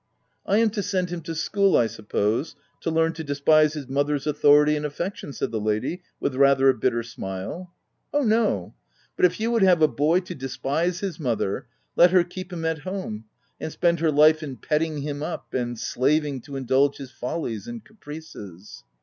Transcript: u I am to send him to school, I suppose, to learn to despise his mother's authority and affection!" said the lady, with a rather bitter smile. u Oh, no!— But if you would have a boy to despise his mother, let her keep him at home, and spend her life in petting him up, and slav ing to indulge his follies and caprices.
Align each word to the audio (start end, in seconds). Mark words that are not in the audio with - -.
u 0.47 0.53
I 0.55 0.57
am 0.57 0.71
to 0.71 0.81
send 0.81 1.11
him 1.11 1.21
to 1.21 1.35
school, 1.35 1.77
I 1.77 1.85
suppose, 1.85 2.55
to 2.79 2.89
learn 2.89 3.13
to 3.13 3.23
despise 3.23 3.75
his 3.75 3.87
mother's 3.87 4.25
authority 4.25 4.75
and 4.75 4.83
affection!" 4.83 5.31
said 5.31 5.51
the 5.51 5.59
lady, 5.61 6.01
with 6.19 6.33
a 6.33 6.39
rather 6.39 6.73
bitter 6.73 7.03
smile. 7.03 7.71
u 8.11 8.21
Oh, 8.21 8.23
no!— 8.23 8.73
But 9.15 9.25
if 9.25 9.39
you 9.39 9.51
would 9.51 9.61
have 9.61 9.83
a 9.83 9.87
boy 9.87 10.21
to 10.21 10.33
despise 10.33 11.01
his 11.01 11.19
mother, 11.19 11.67
let 11.95 12.09
her 12.09 12.23
keep 12.23 12.51
him 12.51 12.65
at 12.65 12.79
home, 12.79 13.25
and 13.59 13.71
spend 13.71 13.99
her 13.99 14.09
life 14.09 14.41
in 14.41 14.57
petting 14.57 15.03
him 15.03 15.21
up, 15.21 15.53
and 15.53 15.77
slav 15.77 16.25
ing 16.25 16.41
to 16.41 16.55
indulge 16.55 16.97
his 16.97 17.11
follies 17.11 17.67
and 17.67 17.85
caprices. 17.85 18.83